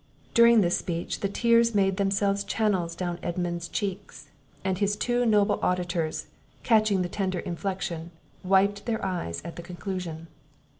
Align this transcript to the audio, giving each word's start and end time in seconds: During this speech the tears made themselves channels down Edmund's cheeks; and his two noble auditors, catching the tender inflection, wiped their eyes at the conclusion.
During 0.33 0.61
this 0.61 0.79
speech 0.79 1.19
the 1.19 1.29
tears 1.29 1.75
made 1.75 1.97
themselves 1.97 2.43
channels 2.43 2.95
down 2.95 3.19
Edmund's 3.21 3.67
cheeks; 3.67 4.29
and 4.65 4.79
his 4.79 4.95
two 4.95 5.27
noble 5.27 5.59
auditors, 5.61 6.25
catching 6.63 7.03
the 7.03 7.07
tender 7.07 7.37
inflection, 7.37 8.09
wiped 8.43 8.87
their 8.87 9.05
eyes 9.05 9.43
at 9.45 9.57
the 9.57 9.61
conclusion. 9.61 10.25